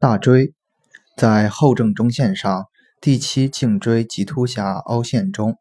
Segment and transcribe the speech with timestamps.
[0.00, 0.54] 大椎
[1.14, 2.68] 在后正中线上
[3.02, 5.58] 第七颈椎棘突下凹陷中。